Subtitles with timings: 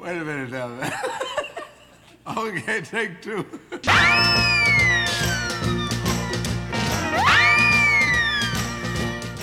[0.00, 0.70] Wait a minute now.
[2.38, 3.44] okay, take two.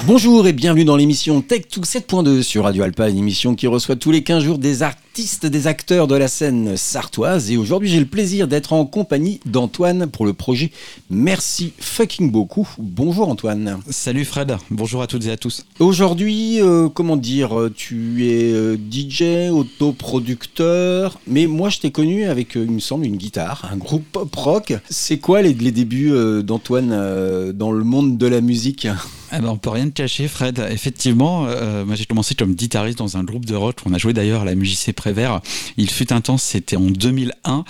[0.07, 4.11] Bonjour et bienvenue dans l'émission Tech2 7.2 sur Radio Alpa, une émission qui reçoit tous
[4.11, 7.49] les 15 jours des artistes, des acteurs de la scène sartoise.
[7.49, 10.69] Et aujourd'hui, j'ai le plaisir d'être en compagnie d'Antoine pour le projet
[11.09, 12.69] Merci fucking beaucoup.
[12.77, 13.79] Bonjour Antoine.
[13.89, 15.65] Salut Fred, bonjour à toutes et à tous.
[15.79, 22.25] Aujourd'hui, euh, comment dire, euh, tu es euh, DJ, autoproducteur, mais moi je t'ai connu
[22.25, 24.75] avec, euh, il me semble, une guitare, un groupe pop rock.
[24.87, 26.13] C'est quoi les, les débuts
[26.43, 28.87] d'Antoine dans le monde de la musique?
[29.31, 32.97] Eh ben, on peut rien te cacher Fred, effectivement, euh, moi j'ai commencé comme guitariste
[32.97, 35.41] dans un groupe de rock, on a joué d'ailleurs à la MJC Prévert,
[35.77, 37.65] il fut un temps, c'était en 2001,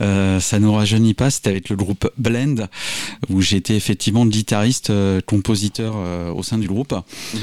[0.00, 2.68] euh, ça nous rajeunit pas, c'était avec le groupe Blend,
[3.28, 6.94] où j'étais effectivement guitariste, euh, compositeur euh, au sein du groupe.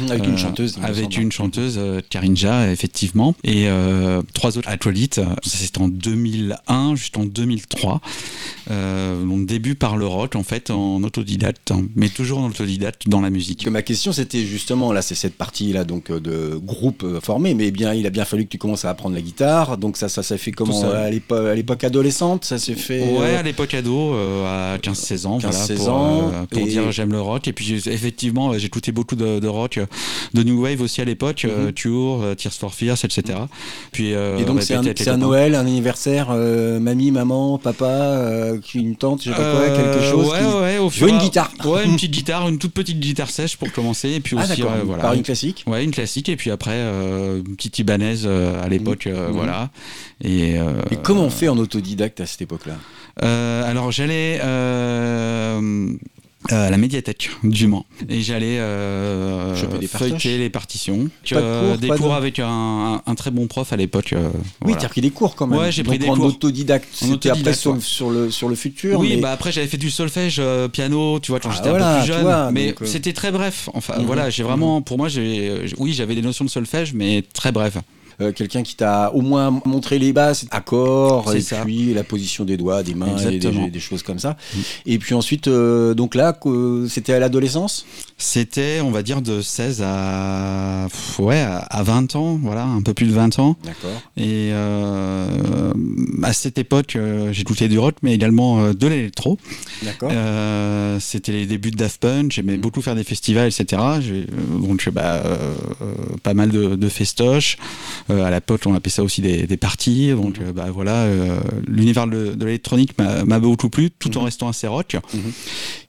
[0.10, 0.76] Avec une chanteuse.
[0.78, 3.36] il me Avec une chanteuse, euh, Karinja, effectivement.
[3.44, 3.68] Et
[4.34, 5.22] trois autres acolytes.
[5.44, 8.02] C'était en 2001 jusqu'en 2003.
[8.70, 13.08] Euh, donc début par le rock, en fait, en autodidacte, hein, mais toujours en autodidacte
[13.10, 13.51] dans la musique.
[13.56, 17.20] Que ma question c'était justement là c'est cette partie là donc euh, de groupe euh,
[17.22, 19.98] formé mais bien il a bien fallu que tu commences à apprendre la guitare donc
[19.98, 21.10] ça ça s'est fait comment à
[21.56, 25.42] l'époque adolescente ça s'est fait Ouais, euh, à l'époque ado, euh, à 15-16 ans, 15-16
[25.42, 27.48] voilà, pour, ans, euh, pour et- dire j'aime le rock.
[27.48, 29.80] Et puis effectivement, j'écoutais beaucoup de, de rock,
[30.34, 33.40] de new wave aussi à l'époque, Cure, euh, Tears for Fears, etc.
[33.92, 34.42] Puis euh, Mhm.
[34.42, 35.18] et donc c'est un, les c'est un.
[35.18, 40.40] Noël un anniversaire mamie maman papa une tante je sais pas quoi quelque chose ouais,
[40.40, 41.52] qui- ouais, au fur une guitare.
[41.66, 44.10] Ouais, une petite guitare, une toute petite guitare sèche pour commencer.
[44.12, 45.02] Et puis ah aussi, euh, voilà.
[45.02, 46.30] par une classique Ouais, une classique.
[46.30, 49.08] Et puis après, euh, une petite ibanaise euh, à l'époque.
[49.08, 49.34] euh, Mhm.
[49.34, 49.70] Voilà.
[50.24, 50.56] Et,
[50.92, 52.76] et comment on fait en autodidacte à cette époque là
[53.24, 54.40] euh, alors, j'allais.
[56.52, 59.56] Euh, à la médiathèque du Mans et j'allais euh,
[59.88, 63.16] feuilleter les partitions Pas de Euh, cours, des pas de- cours avec un, un- un
[63.16, 64.78] très bon prof à l'époque euh, oui voilà.
[64.80, 66.26] tu as pris des cours quand même Ouais, j'ai pris Donc, des en cours.
[66.26, 67.80] autodidacte En c'était après autodidacte, sur, ouais.
[67.80, 71.20] sur le sur le futur Oui, mais- bah après j'avais fait du solfège, euh, piano,
[71.20, 72.22] tu vois, quand Ah, j'étais voilà, un peu plus jeune.
[72.24, 73.70] vois, mais c'était très bref.
[73.76, 74.06] Enfin, Mhm.
[74.06, 77.78] voilà, j'ai vraiment, pour moi, j'ai, oui, j'avais des notions de solfège, mais très bref.
[78.22, 81.62] Euh, quelqu'un qui t'a au moins montré les bases, accords, et ça.
[81.64, 84.38] puis la position des doigts, des mains, et des, choses comme ça.
[84.86, 86.38] Et puis ensuite, euh, donc là,
[86.88, 87.86] c'était à l'adolescence?
[88.18, 92.82] C'était, on va dire, de 16 à, pff, ouais, à- à 20 ans, voilà, un
[92.82, 93.56] peu plus de 20 ans.
[93.64, 93.90] D'accord.
[94.18, 95.74] Et euh,
[96.22, 96.98] à cette époque,
[97.32, 99.38] j'écoutais du rock, mais également de l'électro.
[99.84, 100.12] D'accord.
[101.00, 102.62] C'était les débuts de Daft Punk, j'aimais Mhm.
[102.62, 103.82] beaucoup faire des festivals, etc.
[104.62, 105.24] Donc, bah,
[106.24, 107.58] pas mal de, de festoches.
[108.12, 110.10] Euh, à l'époque, on appelait ça aussi des, des parties.
[110.12, 110.48] Donc, Mhm.
[110.48, 114.26] euh, bah, voilà, euh, l'univers de, de l'électronique m'a beaucoup plu, tout en Mhm.
[114.26, 114.98] restant assez rock.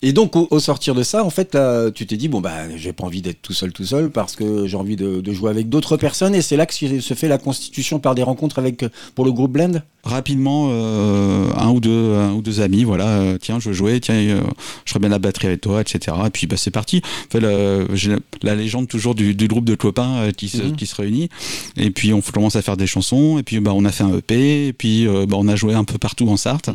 [0.02, 2.74] Et donc, au, au sortir de ça, en fait, là, tu t'es dit, bon, bah,
[2.76, 5.50] j'ai pas envie d'être tout seul, tout seul, parce que j'ai envie de, de jouer
[5.50, 6.34] avec d'autres personnes.
[6.34, 8.84] Et c'est là que se fait la constitution par des rencontres avec,
[9.14, 9.82] pour le groupe Blend?
[10.04, 14.00] Rapidement, euh, un ou deux, un ou deux amis, voilà, euh, tiens, je veux jouer,
[14.00, 14.40] tiens, euh,
[14.84, 16.16] je serais bien la batterie avec toi, etc.
[16.26, 17.02] Et puis, bah, c'est parti.
[17.04, 20.76] En fait, la, j'ai la légende toujours du, du groupe de copains qui, se, Mhm.
[20.76, 21.28] qui se réunit.
[21.76, 23.38] Et puis, on commence à faire des chansons.
[23.38, 24.68] Et puis, bah, on a fait un EP.
[24.68, 26.70] Et puis, euh, bah, on a joué un peu partout en Sarthe.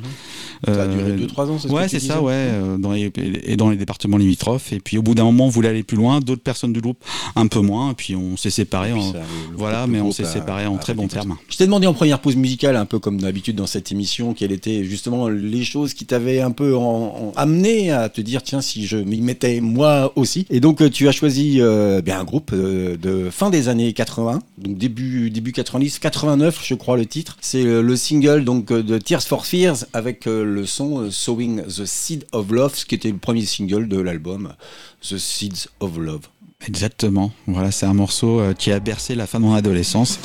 [0.66, 3.12] Ça a Euh, duré 2-3 ans, c'est ce Ouais, c'est ça, ouais, euh, dans les,
[3.44, 4.74] et dans les départements limitrophes.
[4.74, 6.20] Et puis, au bout d'un moment, on voulait aller plus loin.
[6.20, 6.98] D'autres personnes du groupe,
[7.36, 7.92] un peu moins.
[7.92, 8.94] Et puis, on s'est séparés.
[8.94, 9.20] En- ça,
[9.56, 11.36] voilà, mais on s'est a- séparés en a très bons termes.
[11.50, 14.52] Je t'ai demandé en première pause musicale, un peu comme d'habitude dans cette émission, quelles
[14.52, 18.62] étaient justement les choses qui t'avaient un peu en- en- amené à te dire, tiens,
[18.62, 20.46] si je m'y mettais moi aussi.
[20.50, 23.94] Et donc, euh, tu as choisi euh, bien un groupe euh, de fin des années
[23.94, 27.38] 80, donc début, début 90, 89, je crois, le titre.
[27.42, 31.64] C'est euh, le single donc euh, de Tears for Fears avec euh, le son Sowing
[31.64, 34.54] the Seed of Love, ce qui était le premier single de l'album
[35.02, 36.28] The Seeds of Love.
[36.68, 37.32] Exactement.
[37.46, 40.20] Voilà, c'est un morceau qui a bercé la fin de mon adolescence.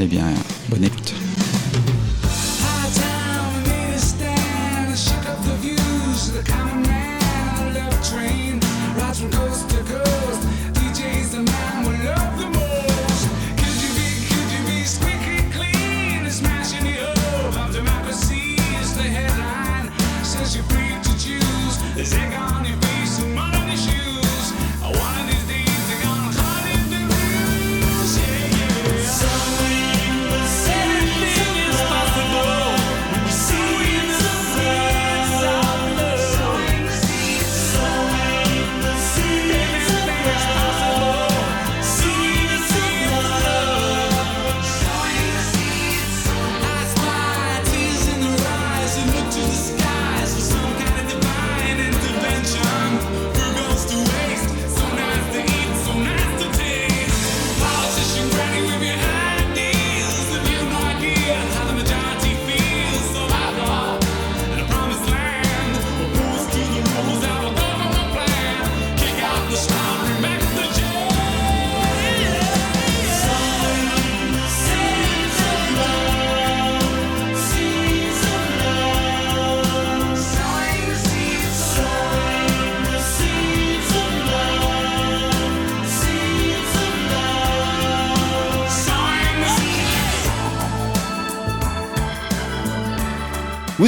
[0.00, 0.26] Eh bien,
[0.70, 1.14] bonne écoute.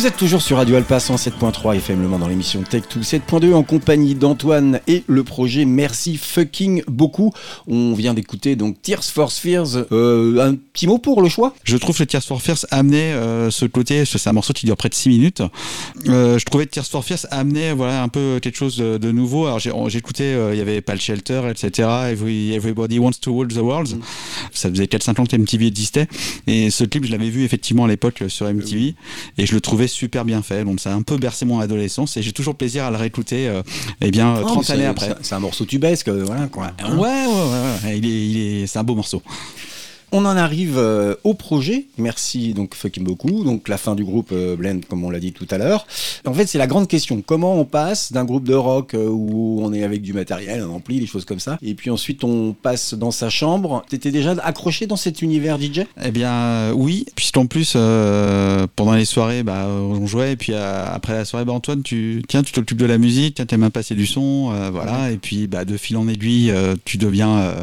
[0.00, 3.52] Vous êtes toujours sur Radio Alpa 107.3 FM Le Mans dans l'émission Tech 2 7.2
[3.52, 7.34] en compagnie d'Antoine et le projet Merci fucking beaucoup.
[7.66, 9.76] On vient d'écouter donc Tears for Fears.
[9.92, 11.54] Euh, un petit mot pour le choix?
[11.64, 14.78] Je trouve que Tears for Fears amenait euh, ce côté, c'est un morceau qui dure
[14.78, 15.42] près de 6 minutes.
[16.08, 19.12] Euh, je trouvais que Tears for Fears amenait voilà, un peu quelque chose de, de
[19.12, 19.44] nouveau.
[19.44, 21.86] Alors j'ai- j'écoutais, il y avait pas le Shelter, etc.
[22.10, 23.88] Every- Everybody Wants to Rule the World.
[24.54, 26.06] Ça faisait 4-5 ans que MTV existait.
[26.46, 28.94] Et ce clip, je l'avais vu effectivement à l'époque sur MTV.
[29.36, 30.64] Et je le trouvais super bien fait.
[30.64, 32.16] Donc ça a un peu bercé mon adolescence.
[32.16, 33.62] Et j'ai toujours plaisir à le réécouter euh,
[34.00, 35.14] eh bien, Oh, 30 c'est- années après.
[35.22, 36.70] c'est- un morceau tubesque, euh, voilà quoi.
[36.82, 37.98] Ouais, ouais, ouais, ouais.
[37.98, 39.22] Il est, il est, c'est un beau morceau.
[40.12, 41.86] On en arrive euh, au projet.
[41.96, 43.44] Merci donc fucking beaucoup.
[43.44, 45.86] Donc la fin du groupe euh, Blend, comme on l'a dit tout à l'heure.
[46.26, 47.22] En fait, c'est la grande question.
[47.24, 50.68] Comment on passe d'un groupe de rock euh, où on est avec du matériel, un
[50.68, 53.84] ampli, des choses comme ça, et puis ensuite on passe dans sa chambre.
[53.88, 57.74] T'étais déjà accroché dans cet univers DJ Eh bien, oui, puisqu'en plus,
[58.76, 62.42] pendant les soirées, bah, on jouait, et puis après la soirée, bah, Antoine, tu, tiens,
[62.42, 65.64] tu t'occupes de la musique, tiens, t'aimes bien passer du son, voilà, et puis bah,
[65.64, 66.52] de fil en aiguille,
[66.84, 67.54] tu deviens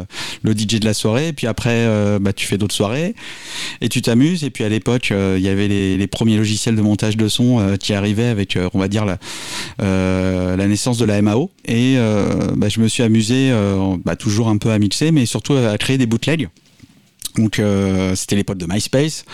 [0.42, 1.86] le DJ de la soirée, et puis après,
[2.20, 3.14] bah, tu fais d'autres soirées,
[3.80, 6.80] et tu t'amuses, et puis à l'époque, euh, il y avait les, premiers logiciels de
[6.80, 9.18] montage de son euh, qui arrivaient avec, euh, on va dire, la,
[9.78, 11.96] la naissance de la MAO, et
[12.56, 13.52] bah, je me suis amusé,
[14.04, 16.48] bah, toujours un peu à mixer, mais surtout à créer des bootlegs.
[17.38, 19.24] Donc euh, c'était l'époque de MySpace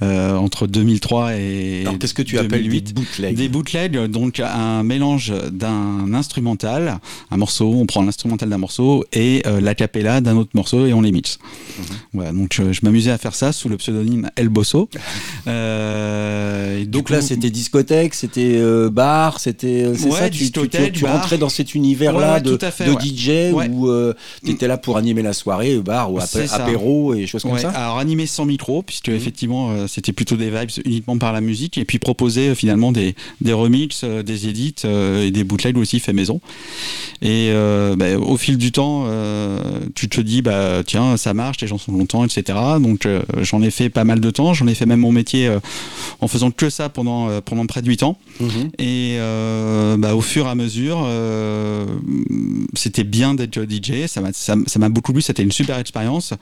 [0.00, 2.94] euh, entre 2003 et Alors qu'est-ce que tu appelles 2008.
[2.94, 6.98] bootleg Des bootlegs, donc un mélange d'un instrumental,
[7.30, 11.02] un morceau, on prend l'instrumental d'un morceau et euh, l'acapella d'un autre morceau et on
[11.02, 11.38] les mixe.
[11.78, 11.84] Mhm.
[12.14, 14.88] Voilà, donc je, je m'amusais à faire ça sous le pseudonyme El Bosso.
[15.48, 20.30] Euh, et Donc là, c'était discothèque, c'était euh, bar, c'était euh, c'est Ouais, ça.
[20.30, 23.00] Tu, tu- tu- rentrais dans cet univers-là Ouais, ouais, de, fait, de ouais.
[23.00, 23.90] DJ où
[24.44, 27.70] tu étais là pour animer la soirée, bar ou apéro et choses comme Ouais, ça.
[27.70, 29.14] alors animé sans micro, puisque Mhm.
[29.16, 32.92] effectivement euh, c'était plutôt des vibes uniquement par la musique, et puis proposer euh, finalement
[32.92, 36.40] des, des remixes, euh, des edits et des bootlegs aussi fait maison.
[37.20, 39.60] Et euh, bah, au fil du temps, euh,
[39.94, 42.58] tu te dis bah tiens ça marche, les gens sont contents, etc.
[42.80, 45.50] Donc euh, j'en ai fait pas mal de temps, j'en ai fait même mon métier
[46.20, 48.18] en faisant que ça pendant pendant près de 8 ans.
[48.40, 48.70] Mhm.
[48.78, 49.18] Et
[49.98, 51.06] bah, au fur et à mesure,
[52.74, 54.06] c'était bien d'être DJ.
[54.06, 55.22] Ça m'a ça, ça m'a beaucoup plu.
[55.22, 56.34] C'était une super expérience.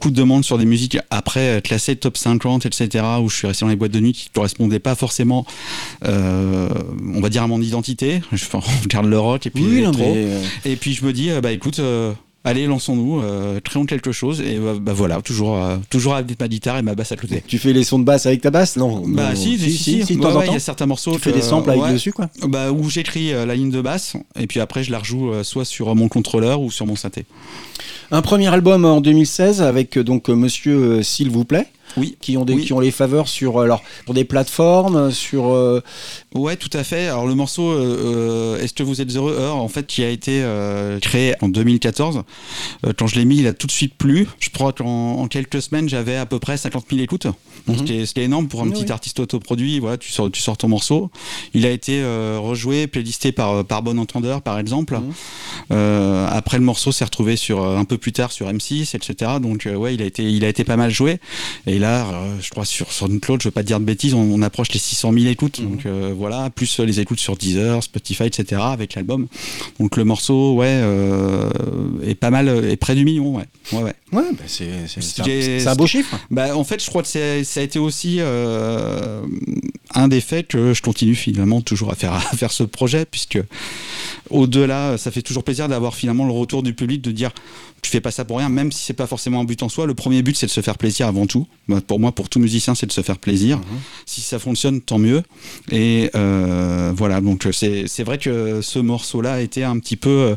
[0.00, 3.04] Beaucoup de demandes sur des musiques après classées top 50, etc.
[3.22, 5.44] Où je suis resté dans les boîtes de nuit qui ne correspondaient pas forcément,
[6.06, 6.70] euh,
[7.14, 8.22] on va dire, à mon identité.
[8.32, 8.46] Je
[8.82, 10.14] regarde le rock et puis Oui, non, l'électro.
[10.14, 11.80] mais, euh, Et puis je me dis, euh, bah écoute.
[12.42, 16.48] Allez, lançons-nous, euh, créons quelque chose, et euh, bah voilà, toujours, euh, toujours avec ma
[16.48, 17.42] guitare et ma basse à côté.
[17.46, 18.76] tu fais les sons de basse avec ta basse?
[18.76, 19.02] Non.
[19.06, 19.36] Bah non.
[19.36, 21.12] si, si, si, de Ouais, temps en ouais, il y a certains morceaux.
[21.12, 21.92] Tu fais que- des samples avec ouais.
[21.92, 22.30] dessus quoi.
[22.48, 25.66] Bah, où j'écris euh, la ligne de basse et puis après je la rejoue soit
[25.66, 27.26] sur mon contrôleur ou sur mon synthé.
[28.10, 31.66] Un premier album en 2016 avec donc Monsieur s'il vous plaît.
[31.96, 32.16] Oui.
[32.20, 32.64] Qui ont des Oui.
[32.64, 35.80] qui ont les faveurs sur euh, alors pour des plateformes sur euh,
[36.34, 37.08] Ouais, tout à fait.
[37.08, 40.08] Alors le morceau euh, euh, Est-ce que vous êtes heureux Heure, en fait, qui a
[40.08, 42.22] été euh, créé en 2014.
[42.86, 44.28] Euh, quand je l'ai mis, il a tout de suite plu.
[44.38, 44.86] Je crois qu'en
[45.20, 47.26] en quelques semaines, j'avais à peu près 50 000 écoutes.
[47.66, 47.86] Donc Mhm.
[47.86, 48.90] c'était- c'était énorme pour un Oui, petit oui.
[48.92, 49.78] artiste autoproduit.
[49.80, 51.10] Voilà, tu sors, tu sors ton morceau.
[51.54, 54.94] Il a été euh, rejoué, playlisté par, par Bon Entendeur, par exemple.
[54.94, 55.12] Mhm.
[55.72, 59.32] Euh, après, le morceau s'est retrouvé sur, euh, un peu plus tard sur M6, etc.
[59.42, 61.18] Donc, euh, ouais, il a, été, il a été pas mal joué.
[61.66, 64.20] Et là, euh, je crois sur SoundCloud, je veux pas te dire de bêtises, on,
[64.20, 65.60] on approche les 600 000 écoutes.
[65.60, 68.60] Donc, euh, voilà, plus euh, les écoutes sur Deezer, Spotify, etc.
[68.64, 69.26] avec l'album.
[69.78, 71.50] Donc, le morceau, ouais, euh,
[72.04, 73.44] est pas mal, est près du million, ouais.
[73.72, 73.94] ouais, ouais.
[74.12, 76.16] ouais bah, c'est un, beau chiffre.
[76.30, 79.22] Bah, en fait, je crois que ça a été aussi euh,
[79.94, 83.38] un des faits que je continue finalement toujours à faire, à faire ce projet, puisque
[84.30, 87.30] au-delà, ça fait toujours plaisir d'avoir finalement le retour du public de dire
[87.82, 89.86] tu fais pas ça pour rien, même si c'est pas forcément un but en soi.
[89.86, 91.46] Le premier but, c'est de se faire plaisir avant tout.
[91.68, 93.58] Bah, pour moi, pour tout musicien, c'est de se faire plaisir.
[94.04, 95.22] Si ça fonctionne, tant mieux.
[95.70, 100.36] Et euh, voilà, donc c'est c'est vrai que ce morceau-là a été un petit peu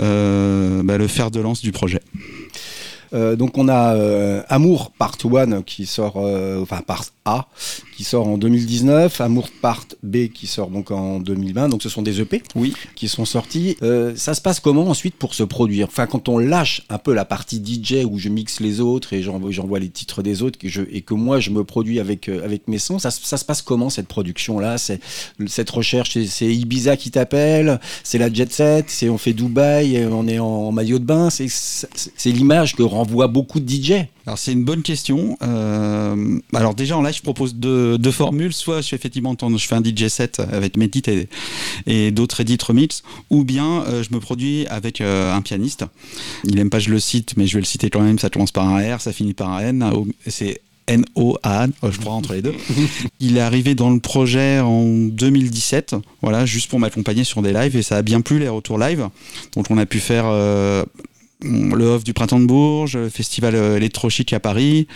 [0.00, 2.00] euh, bah, le fer de lance du projet.
[3.14, 7.48] Euh, donc on a euh, Amour Part 1 qui sort, euh, enfin Part A
[7.98, 11.68] qui sort en 2019, Amour Part B qui sort donc en 2020.
[11.68, 12.72] Donc ce sont des EP Oui.
[12.94, 13.76] qui sont sortis.
[13.82, 15.88] Euh, ça se passe comment ensuite pour se produire?
[15.88, 19.22] Enfin quand on lâche un peu la partie DJ où je mixe les autres et
[19.22, 22.44] j'envoie les titres des autres que je, et que moi je me produis avec euh,
[22.44, 25.00] avec mes sons, ça, se- ça se passe comment cette production là C'est
[25.48, 30.06] cette recherche, c'est- Ibiza qui t'appelle, c'est la jet set, c'est on fait Dubaï, et
[30.06, 34.06] on est en maillot de bain, c'est l'image que renvoient beaucoup de DJ.
[34.28, 35.38] Alors c'est une bonne question.
[35.42, 38.52] Euh, alors déjà en live je propose deux, deux formules.
[38.52, 41.28] Soit je fais effectivement je fais un DJ set avec mes titres et,
[41.86, 45.86] et d'autres edits remix, ou bien euh, je me produis avec euh, un pianiste.
[46.44, 48.18] Il aime pas je le cite, mais je vais le citer quand même.
[48.18, 49.90] Ça commence par un R, ça finit par un N.
[50.26, 52.54] C'est euh, je crois entre les deux.
[53.20, 57.76] Il est arrivé dans le projet en 2017, voilà, juste pour m'accompagner sur des lives
[57.76, 59.08] et ça a bien plu les retours live.
[59.54, 60.84] Donc on a pu faire euh,
[61.42, 64.86] le off du printemps de Bourges, le festival euh, électro chic à Paris.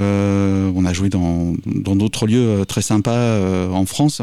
[0.00, 4.22] Euh, on a joué dans dans d'autres lieux euh, très sympas euh, en France,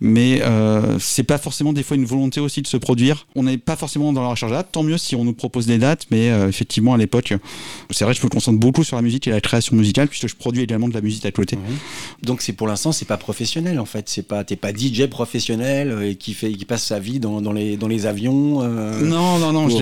[0.00, 3.28] mais euh, c'est pas forcément des fois une volonté aussi de se produire.
[3.36, 4.72] On n'est pas forcément dans la recherche de dates.
[4.72, 7.32] Tant mieux si on nous propose des dates, mais euh, effectivement à l'époque,
[7.90, 10.26] c'est vrai que je me concentre beaucoup sur la musique et la création musicale puisque
[10.26, 11.56] je produis également de la musique à côté.
[12.24, 15.96] Donc c'est pour l'instant c'est pas professionnel en fait, c'est pas t'es pas DJ professionnel
[16.02, 18.62] et qui fait qui passe sa vie dans, dans les dans les avions.
[18.64, 19.78] euh, Non, non, non, pour-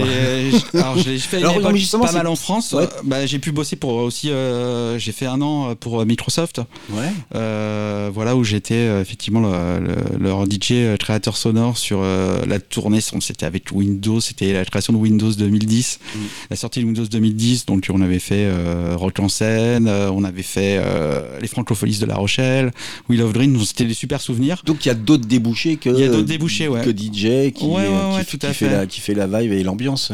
[1.11, 2.73] l'ai fait une Alors, époque pas mal en France.
[2.73, 2.85] Ouais.
[2.85, 6.61] Euh, Bah, j'ai pu bosser pour aussi, euh, j'ai fait un an pour euh, Microsoft,
[6.90, 7.11] Ouais.
[7.35, 12.40] euh, voilà où j'étais euh, effectivement le, le- leur DJ euh, créateur sonore sur euh,
[12.47, 13.00] la tournée.
[13.00, 16.18] C'était avec Windows, c'était la création de Windows 2010, Mm.
[16.50, 17.66] la sortie de Windows 2010.
[17.66, 21.99] Donc on avait fait euh, Rock en scène, euh, on avait fait euh, les Francopholies
[21.99, 22.71] de La Rochelle,
[23.09, 23.59] Wheel of Dream.
[23.64, 24.62] C'était des super souvenirs.
[24.64, 26.82] Donc il y a d'autres débouchés que Il y a d'autres débouchés, ouais.
[26.82, 28.73] que DJ qui Ouais, ouais, euh, ouais, qui, tout à qui fait fait.
[28.73, 30.12] la qui fait la vibe et l'ambiance.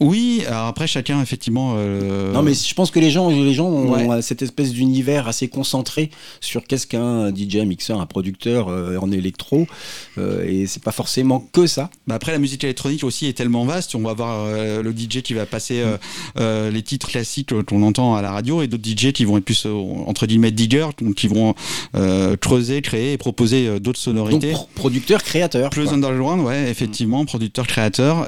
[0.00, 0.15] Oui,
[0.46, 1.74] alors après chacun effectivement.
[1.76, 4.22] euh, Non mais je pense que les gens les gens ont Ouais.
[4.22, 9.10] cette espèce d'univers assez concentré sur qu'est-ce qu'un DJ, un mixeur, un producteur euh, en
[9.12, 9.66] électro
[10.18, 11.90] euh, et c'est pas forcément que ça.
[12.06, 13.94] Bah après, la musique électronique aussi est tellement vaste.
[13.94, 15.82] On va avoir le DJ qui va passer
[16.38, 19.66] les titres classiques qu'on entend à la radio et d'autres DJ qui vont être plus,
[19.66, 21.54] entre guillemets, diggers, donc qui vont
[22.40, 24.52] creuser, créer et proposer d'autres Donc sonorités.
[24.52, 25.70] pro- producteur créateur.
[25.70, 25.94] Plus quoi.
[25.94, 28.26] underground, ouais, effectivement, producteur, créateur,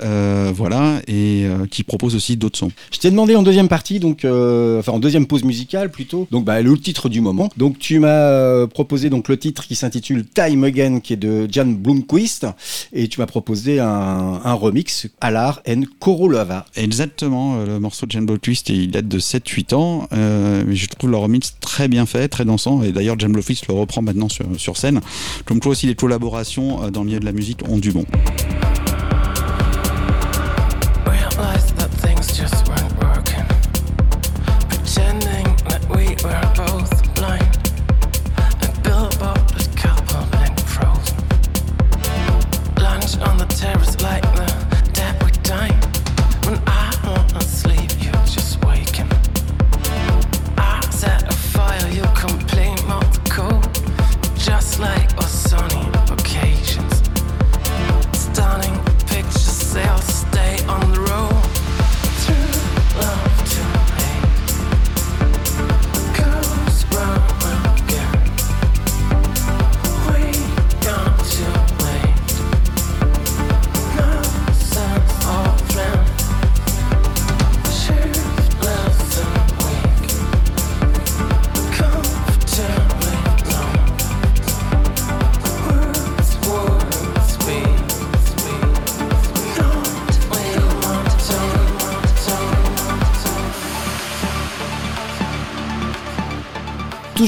[0.54, 2.72] voilà, et euh, qui propose aussi d'autres sons.
[2.90, 6.44] Je t'ai demandé en deuxième partie, donc, euh, enfin en deuxième pause musicale plutôt, donc
[6.44, 7.50] bah, le titre du moment.
[7.56, 11.46] Donc tu m'as euh, proposé donc le titre qui s'intitule Time Again, qui est de
[11.48, 12.48] Jan Blomqvist,
[12.92, 16.66] et tu m'as proposé un, un remix Alar and Korolova.
[16.74, 20.88] Exactement, euh, le morceau de Jane Twist, il date de 7-8 ans, euh, mais je
[20.88, 24.28] trouve le remix très bien fait, très dansant, et d'ailleurs Jane Twist le reprend maintenant
[24.28, 25.00] sur, sur scène.
[25.44, 28.04] Comme toi aussi, les collaborations dans le milieu de la musique ont du bon.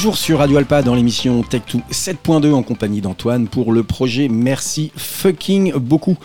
[0.00, 4.92] Toujours sur Radio Alpa dans l'émission Tech2 7.2 en compagnie d'Antoine pour le projet Merci
[4.96, 6.16] fucking beaucoup.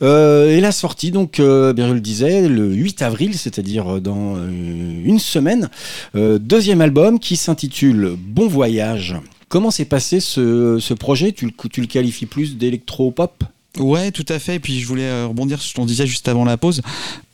[0.00, 4.36] Euh, et la sortie, donc, euh, bien je le disais, le 8 avril, c'est-à-dire dans
[4.36, 5.70] euh, une semaine,
[6.14, 9.16] deuxième album qui s'intitule Bon Voyage.
[9.48, 11.32] Comment s'est passé ce, ce projet?
[11.32, 13.42] Tu, le- tu le qualifies plus d'électro-pop?
[13.78, 14.56] Ouais, tout à fait.
[14.56, 16.82] Et puis je voulais euh, rebondir sur ce qu'on disait juste avant la pause.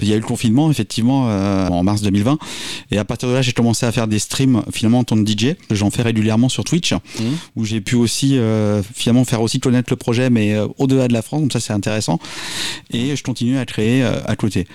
[0.00, 2.38] Il y a eu le confinement, effectivement, euh, en mars 2020.
[2.90, 5.30] Et à partir de là, j'ai commencé à faire des streams, finalement, en tant que
[5.30, 5.54] DJ.
[5.70, 7.36] J'en fais régulièrement sur Twitch, Mhm.
[7.56, 11.12] où j'ai pu aussi, euh, finalement, faire aussi connaître le projet, mais euh, au-delà de
[11.12, 11.42] la France.
[11.42, 12.18] Donc ça, c'est intéressant.
[12.92, 14.66] Et je continue à créer euh, à côté.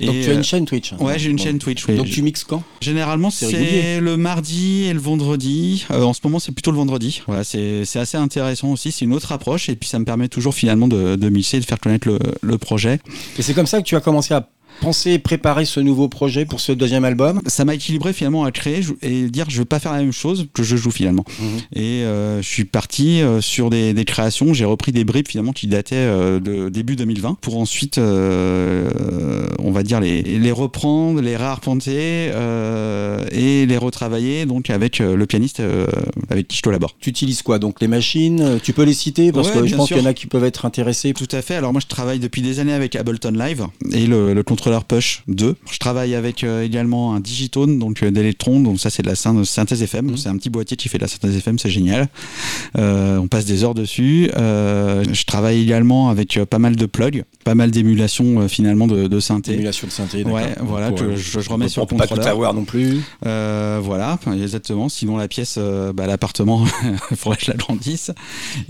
[0.00, 1.42] Et, Donc tu as une chaîne Twitch hein Ouais, j'ai une Bon.
[1.44, 1.86] chaîne Twitch.
[1.88, 1.96] oui.
[1.96, 2.62] Donc tu mixes quand?
[2.80, 5.86] Généralement, C'est le mardi et le vendredi.
[5.90, 7.22] Euh, en ce moment, c'est plutôt le vendredi.
[7.26, 8.92] Voilà, c'est assez intéressant aussi.
[8.92, 11.64] C'est une autre approche et puis ça me permet toujours finalement de, de mixer, de
[11.64, 13.00] faire connaître le, le projet.
[13.38, 14.48] Et c'est comme ça que tu as commencé à
[14.80, 18.80] penser, préparer ce nouveau projet pour ce deuxième album Ça m'a équilibré finalement à créer
[19.02, 21.24] et dire je veux pas faire la même chose que je joue finalement.
[21.40, 21.46] Mhm.
[21.74, 24.52] Et euh, je suis parti euh, sur des, des créations.
[24.54, 29.70] J'ai repris des bribes finalement qui dataient euh, de début 2020 pour ensuite, euh, on
[29.70, 35.26] va dire les, les reprendre, les réarpenter euh, et les retravailler donc avec euh, le
[35.26, 35.86] pianiste euh,
[36.30, 36.96] avec qui je collabore.
[37.00, 39.88] Tu utilises quoi Donc les machines, tu peux les citer parce Ouais, que je pense
[39.88, 41.12] qu'il y en a qui peuvent être intéressés.
[41.12, 41.54] Tout à fait.
[41.54, 45.22] Alors moi je travaille depuis des années avec Ableton Live et le, le contrôleur Push
[45.28, 45.56] 2.
[45.70, 48.60] Je travaille avec euh, également un Digitone donc euh, d'Electron.
[48.60, 50.06] Donc ça c'est de la syn- synthèse FM.
[50.06, 50.16] Mhm.
[50.16, 52.08] C'est un petit boîtier qui fait de la synthèse FM, c'est génial.
[52.78, 54.30] Euh, on passe des heures dessus.
[54.38, 57.24] Euh, je travaille également avec pas mal de plugs.
[57.44, 59.52] pas mal d'émulation finalement de, de synthé.
[59.52, 60.24] Émulation de synthé.
[60.24, 62.32] Ouais, voilà, Pour, que je, je remets sur le pour pas tout contrôleur.
[62.34, 63.00] avoir non plus.
[63.22, 64.88] Voilà, exactement.
[64.88, 65.58] Sinon la pièce,
[65.94, 66.64] bah, l'appartement,
[67.10, 68.12] il faudrait que je l'agrandisse.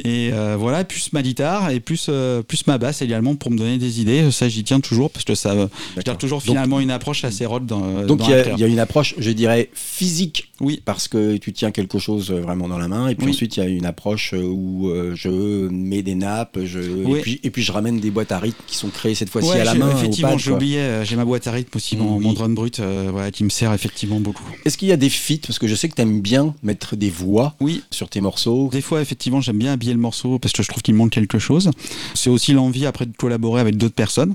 [0.05, 2.11] Et voilà, plus ma guitare et plus
[2.49, 4.29] plus ma basse également pour me donner des idées.
[4.33, 5.55] Ça, j'y tiens toujours parce que ça,
[5.97, 8.05] je garde toujours Donc- finalement une approche assez rock dans.
[8.05, 10.51] Donc dans il y, a- y une approche, je dirais, physique.
[10.61, 10.81] Oui.
[10.85, 13.09] Parce que tu tiens quelque chose euh, vraiment dans la main.
[13.09, 13.33] Et puis Oui.
[13.33, 15.29] ensuite, il y a une approche euh, où euh, je
[15.69, 16.59] mets des nappes.
[16.65, 17.19] Je, Oui.
[17.19, 19.49] et, puis, et puis je ramène des boîtes à rythme qui sont créées cette fois-ci
[19.51, 19.91] Ouais, à la main.
[19.97, 23.43] effectivement, j'ai oublié, euh, j'ai ma boîte à rythme aussi, mon, drum brut, euh, qui
[23.45, 24.45] me sert effectivement beaucoup.
[24.65, 26.95] Est-ce qu'il y a des feats Parce que je sais que tu aimes bien mettre
[26.97, 28.69] des voix Oui, sur tes morceaux.
[28.73, 31.39] Des fois, effectivement, j'aime bien habiller le morceau parce que je trouve qu'il manque quelque
[31.41, 31.71] chose.
[32.15, 34.35] C'est aussi l'envie après de collaborer avec d'autres personnes.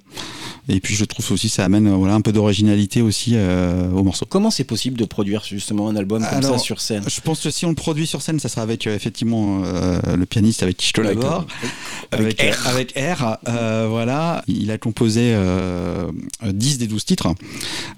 [0.68, 4.04] Et puis, je trouve aussi ça amène euh, voilà, un peu d'originalité aussi euh, au
[4.04, 4.26] morceau.
[4.28, 7.04] Comment c'est possible de produire justement un album comme Alors, ça sur scène?
[7.08, 10.00] Je pense que si on le produit sur scène, ça sera avec euh, effectivement euh,
[10.18, 11.46] le pianiste avec qui je collabore.
[12.12, 12.68] Avec avec, R.
[12.68, 13.38] avec R,
[13.90, 14.44] voilà.
[14.48, 16.12] Il a composé euh,
[16.44, 17.34] 10 des 12 titres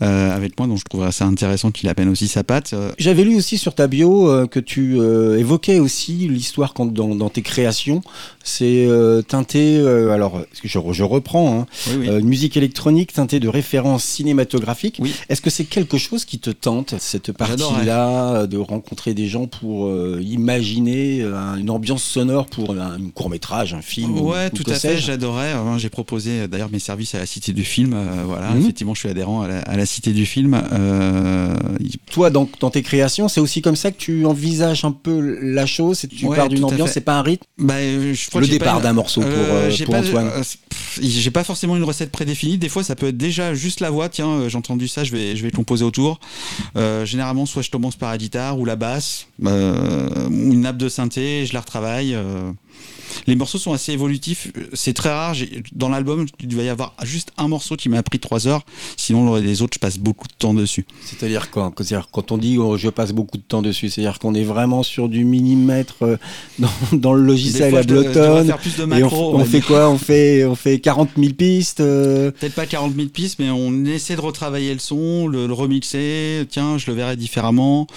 [0.02, 2.76] avec moi, donc je trouve assez intéressant qu'il amène aussi sa patte.
[2.98, 8.02] J'avais lu aussi sur ta bio que tu évoquais aussi l'histoire dans, dans tes créations,
[8.44, 8.88] c'est
[9.28, 12.08] teinté, alors je, je reprends, hein, oui, oui.
[12.08, 14.98] une musique électronique teintée de références cinématographiques.
[15.00, 15.14] Oui.
[15.30, 19.88] Est-ce que c'est quelque chose qui te tente, cette partie-là, de rencontrer des gens pour
[19.88, 24.56] euh, imaginer euh, une ambiance sonore pour un, un court-métrage, un film ou- Ouais, ou
[24.58, 25.54] tout à fait, j'adorais.
[25.78, 27.94] J'ai proposé euh, d'ailleurs mes services à la Cité du Film.
[27.94, 28.62] euh, voilà, Mhm.
[28.62, 30.62] effectivement, je suis adhérent à la, à la Cité du Film.
[31.80, 35.38] Il- Toi, dans, dans tes créations, c'est aussi comme ça que tu envisages un peu
[35.42, 37.44] la chose, tu Ouais, pars d'une ambiance, c'est pas un rythme?
[37.58, 39.30] Bah, je crois Le départ d'un morceau pour,
[39.86, 40.32] pour pas, Antoine.
[41.00, 42.58] J'ai pas forcément une recette prédéfinie.
[42.58, 44.10] Des fois, ça peut être déjà juste la voix.
[44.10, 46.20] Tiens, euh, j'ai entendu ça, je vais, je vais composer autour.
[46.76, 50.90] Euh, généralement, soit je commence par la guitare ou la basse, euh, une nappe de
[50.90, 52.14] synthé, je la retravaille.
[52.16, 52.52] euh.
[53.28, 54.52] Les morceaux sont assez évolutifs.
[54.74, 55.36] C'est très rare.
[55.74, 58.64] Dans l'album, il va y avoir juste un morceau qui m'a pris trois heures.
[58.98, 60.86] Sinon, les autres, je passe beaucoup de temps dessus.
[61.06, 64.34] C'est-à-dire quand, c'est-à-dire quand on dit oh, je passe beaucoup de temps dessus, c'est-à-dire qu'on
[64.34, 66.18] est vraiment sur du millimètre euh,
[66.60, 68.02] dans, dans le logiciel de
[68.98, 72.96] Et on, fait quoi on fait, on fait 40 000 pistes euh, Peut-être pas 40
[72.96, 76.46] 000 pistes, mais on essaie de retravailler le son, le, le remixer.
[76.50, 77.88] Tiens, je le verrai différemment.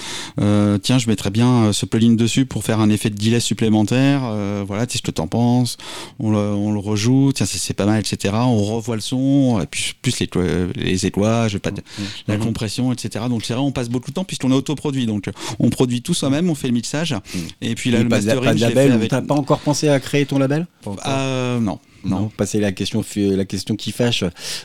[0.41, 3.41] Euh, tiens, je mettrais bien euh, ce plugin dessus pour faire un effet de delay
[3.41, 4.23] supplémentaire.
[4.25, 5.77] Euh, voilà, t'en penses.
[6.19, 7.33] On le, on le rejoue.
[7.35, 8.35] Tiens, c'est pas mal, etc.
[8.37, 9.61] On revoit le son.
[9.63, 10.29] Et puis, plus les,
[10.77, 11.83] les étoiles, pas de-
[12.29, 13.25] la compression, etc.
[13.29, 15.07] Donc, c'est vrai, on passe beaucoup de temps puisqu'on est autoproduit.
[15.07, 17.15] Donc, on produit tout soi-même, on fait le mixage.
[17.61, 19.11] Et puis là, et le pas, de, mastering, pas de label avec.
[19.11, 20.67] T'as pas encore pensé à créer ton label?
[21.07, 21.79] Euh, non.
[22.05, 22.31] Non.
[22.37, 24.25] Passer la question, la question qui fâche.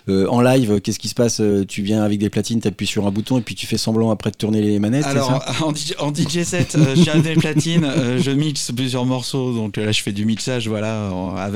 [0.09, 1.41] Euh, en live, qu'est-ce qui se passe?
[1.67, 4.31] Tu viens avec des platines, t'appuies sur un bouton et puis tu fais semblant après
[4.31, 5.65] de tourner les manettes, Alors, ça?
[5.65, 9.53] en DJ, en DJ set, euh, j'ai un des platines, euh, je mixe plusieurs morceaux,
[9.53, 11.11] donc là je fais du mixage, voilà,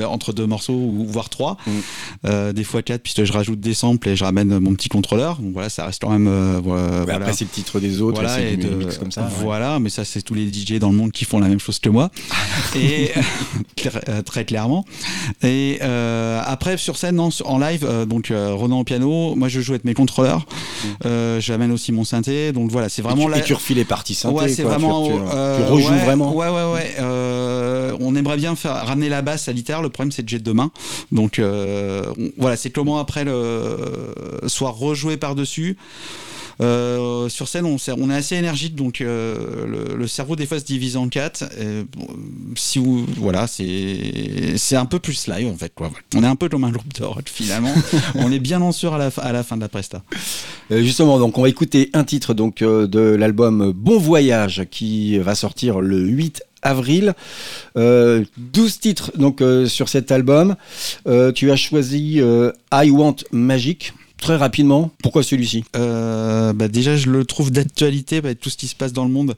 [0.08, 2.52] entre deux morceaux, ou voire trois, Mm.
[2.52, 5.52] Des fois quatre, puisque je rajoute des samples et je ramène mon petit contrôleur, donc
[5.52, 6.26] voilà, ça reste quand même.
[6.26, 7.14] Ouais, voilà.
[7.16, 9.22] Après, c'est le titre des autres, Voilà, et de- mix comme ça.
[9.22, 9.28] ouais.
[9.40, 11.78] Voilà, mais ça, c'est tous les DJ dans le monde qui font la même chose
[11.78, 12.10] que moi.
[12.76, 13.10] et
[14.24, 14.84] très clairement.
[15.42, 19.48] Et euh, après, sur scène, non, en live, euh, donc euh, Ronan au piano, moi
[19.48, 20.46] je joue avec mes contrôleurs.
[21.04, 22.52] Euh, J'amène aussi mon synthé.
[22.52, 23.20] Donc voilà, c'est vraiment Mm.
[23.22, 24.34] et, tu, la- et tu refais les parties synthé.
[24.34, 25.06] Ouais, c'est tu- vraiment.
[25.06, 25.18] Tu, tu
[25.72, 26.34] rejoues ouais, vraiment.
[26.34, 26.94] Ouais, ouais, ouais.
[28.00, 29.82] On aimerait bien faire ramener la basse à guitare.
[29.82, 30.70] Le problème, c'est que j'ai deux mains.
[31.12, 32.02] Donc on-
[32.38, 33.76] voilà, c'est comment après le
[34.46, 35.76] soit rejoué par dessus.
[36.60, 40.64] Euh, sur scène, on, est assez énergique, donc euh, le, le cerveau des fois se
[40.64, 41.44] divise en quatre.
[41.60, 41.84] Et,
[42.56, 45.72] si vous, voilà, c'est un peu plus live en fait.
[45.74, 45.90] Quoi.
[46.14, 47.74] On est un peu comme un groupe de rock finalement.
[48.14, 50.02] on est bien en sûr à la, fin- à la fin de la presta.
[50.70, 55.34] Euh, justement, donc on va écouter un titre donc de l'album Bon Voyage qui va
[55.34, 57.14] sortir le 8 avril.
[57.76, 60.56] Euh, 12 titres donc euh, sur cet album.
[61.06, 62.20] Euh, tu as choisi
[62.72, 63.92] I Want Magic.
[64.18, 65.64] Très rapidement, pourquoi celui-ci?
[65.76, 69.04] Euh, bah déjà, je le trouve d'actualité, bah, avec tout ce qui se passe dans
[69.04, 69.34] le monde,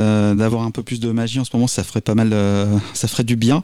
[0.00, 2.64] euh, d'avoir un peu plus de magie en ce moment, ça ferait pas mal, euh,
[2.94, 3.62] ça ferait du bien.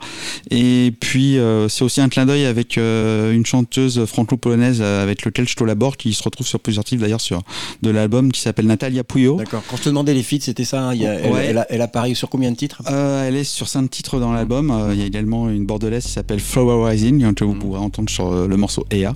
[0.51, 5.97] Et puis, c'est aussi un clin d'œil avec une chanteuse franco-polonaise avec laquelle je collabore,
[5.97, 7.43] qui se retrouve sur plusieurs titres d'ailleurs sur
[7.81, 9.37] de l'album, qui s'appelle Natalia Puyo.
[9.37, 9.63] D'accord.
[9.71, 10.83] Quand je te demandais les feats, c'était ça.
[10.83, 11.47] hein, y a- elle, Ouais.
[11.47, 12.83] elle a- elle apparaît sur combien de titres?
[12.87, 14.91] Elle est sur cinq titres dans l'album.
[14.93, 18.31] Il y a également une bordelaise qui s'appelle Flower Rising, que vous pourrez entendre sur
[18.47, 19.07] le morceau Ea.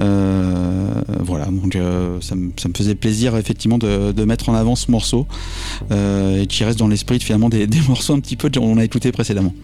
[0.00, 0.51] Euh,
[1.20, 5.26] voilà, donc euh, ça, me, faisait plaisir effectivement de, mettre en avant ce morceau
[5.90, 8.84] euh, et qui reste dans l'esprit finalement des, des morceaux un petit peu qu'on a
[8.84, 9.54] écouté précédemment.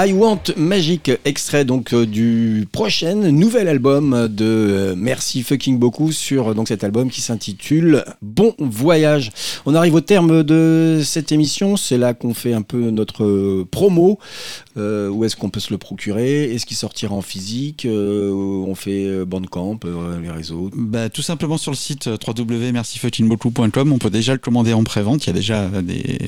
[0.00, 6.12] I Want Magic, extrait donc euh, du prochain nouvel album de euh, Merci fucking beaucoup
[6.12, 9.32] sur euh, donc cet album qui s'intitule Bon voyage.
[9.66, 14.20] On arrive au terme de cette émission, c'est là qu'on fait un peu notre promo.
[14.78, 16.54] Euh, où est-ce qu'on peut se le procurer?
[16.54, 17.84] Est-ce qu'il sortira en physique?
[17.84, 18.30] Euh,
[18.66, 20.70] On fait euh, Bandcamp, euh, les réseaux.
[20.74, 25.24] Bah, tout simplement sur le site www.mercifuckingbeaucoup.com, on peut déjà le commander en pré-vente.
[25.24, 26.18] Il y a déjà des,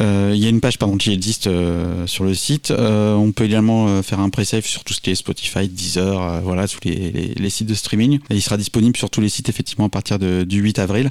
[0.00, 2.70] euh, il y a une page pardon qui existe euh, sur le site.
[2.70, 6.20] Euh, on peut également euh, faire un pré-save sur tout ce qui est Spotify, Deezer,
[6.22, 8.18] euh, voilà, tous les, les, les sites de streaming.
[8.30, 11.10] Et il sera disponible sur tous les sites effectivement à partir de, du 8 avril.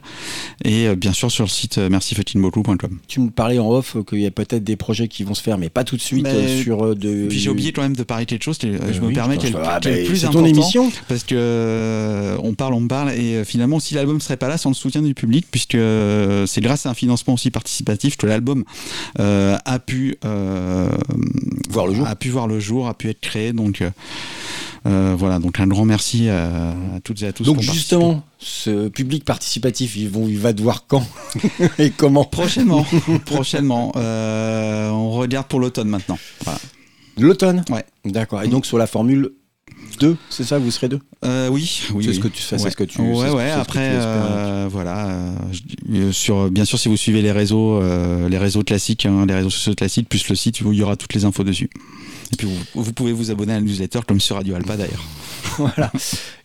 [0.63, 2.97] Et euh, bien sûr sur le site mercifuckingbeaucoup.com.
[3.07, 5.57] Tu me parlais en off qu'il y a peut-être des projets qui vont se faire,
[5.57, 7.27] mais pas tout de suite Mais- sur euh, de.
[7.27, 8.57] Puis j'ai oublié quand même de parler quelque chose.
[8.61, 10.29] Je Euh, me oui, permets putain, qu'il y ait le- ah, bah, plus C'est ton
[10.39, 10.45] important.
[10.47, 10.91] émission.
[11.07, 14.69] Parce que euh, on parle, on parle, et finalement, si l'album serait pas là sans
[14.69, 18.63] le soutien du public, puisque euh, c'est grâce à un financement aussi participatif que l'album
[19.17, 20.17] a pu
[21.69, 22.07] Voir le jour.
[22.07, 23.53] a pu voir le jour, a pu être créé.
[23.53, 23.83] Donc
[24.87, 27.43] euh, voilà, donc un grand merci à, à toutes et à tous.
[27.43, 31.05] Donc justement, ce public participatif, ils vont, il va te voir quand
[31.79, 32.85] et comment Prochainement,
[33.25, 33.91] prochainement.
[33.95, 36.17] Euh, on regarde pour l'automne maintenant.
[36.43, 36.59] Voilà.
[37.17, 37.85] L'automne Ouais.
[38.05, 38.43] D'accord.
[38.43, 39.31] Et donc sur la formule
[39.99, 42.03] deux, c'est ça Vous serez deux Euh, oui, oui.
[42.03, 42.15] C'est oui.
[42.15, 42.69] ce que tu fais, c'est Ouais.
[42.71, 43.43] ce que tu- Ouais, c'est ce- ouais.
[43.45, 45.07] c'est ce que Après, euh, voilà.
[45.89, 47.81] euh, sur, bien sûr, si vous suivez les réseaux,
[48.29, 51.13] les réseaux classiques, hein, les réseaux sociaux classiques, plus le site il y aura toutes
[51.15, 51.69] les infos dessus.
[52.33, 55.03] Et puis vous, vous pouvez vous abonner à la newsletter comme sur Radio Alpa d'ailleurs.
[55.57, 55.91] Voilà.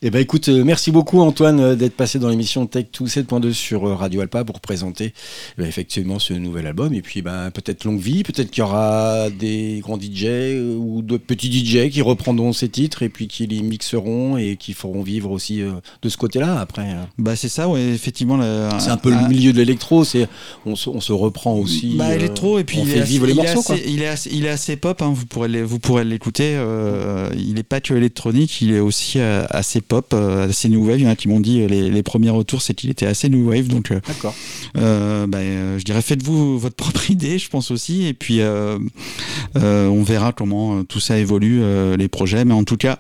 [0.01, 3.53] Eh ben écoute, euh, merci beaucoup Antoine euh, d'être passé dans l'émission Tech 2 7.2
[3.53, 5.13] sur euh, Radio Alpa pour présenter
[5.59, 6.95] eh ben, effectivement ce nouvel album.
[6.95, 10.27] Et puis ben, peut-être longue vie, peut-être qu'il y aura des grands DJ
[10.79, 14.73] ou de petits DJ qui reprendront ces titres et puis qui les mixeront et qui
[14.73, 16.89] feront vivre aussi euh, de ce côté-là après.
[16.93, 17.03] euh.
[17.19, 18.41] Bah c'est ça, ouais, effectivement.
[18.79, 20.27] C'est un peu le milieu de l'électro, c'est
[20.65, 21.97] on se, on se reprend aussi.
[21.99, 23.63] Bah, euh, électro et puis on il fait est vivre assez- les il est morceaux.
[23.63, 23.75] quoi.
[23.75, 25.03] assez- il est assez, il est assez pop.
[25.03, 26.53] hein, vous pourrez les- vous pourrez l'écouter.
[26.55, 30.87] euh, il est pas que électronique, il est aussi euh, assez pop, euh, assez new
[30.87, 30.99] wave.
[31.01, 33.31] Il y en a qui m'ont dit les, les premiers retours, c'est qu'il était assez
[33.31, 33.69] new wave.
[33.69, 34.35] Donc D'accord.
[34.77, 38.05] euh, bah, je dirais faites-vous votre propre idée, je pense aussi.
[38.07, 38.41] Et puis
[39.55, 41.63] on verra comment tout ça évolue
[41.97, 42.45] les projets.
[42.45, 42.99] Mais en tout cas,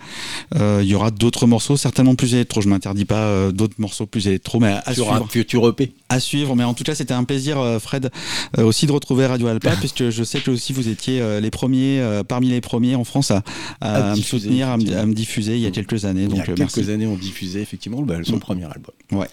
[0.55, 2.63] il y aura d'autres morceaux, certainement plus électro.
[2.63, 5.93] Je m'interdis pas d'autres morceaux plus électro, mais à Sur suivre un futur EP.
[6.09, 6.57] à suivre.
[6.57, 8.11] Mais en tout cas, c'était un plaisir, Fred,
[8.57, 12.49] aussi de retrouver Radio Alpa, puisque je sais que aussi vous étiez les premiers, parmi
[12.49, 13.43] les premiers en France à,
[13.83, 15.03] à À me soutenir, à me, effectivement.
[15.03, 16.23] à me diffuser il y a quelques années.
[16.23, 16.91] Il y Donc, a euh, quelques merci.
[16.91, 18.41] années, on diffusait effectivement bah, son Mm.
[18.41, 18.95] premier album.
[19.13, 19.29] Ouais.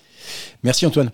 [0.63, 1.11] Merci Antoine.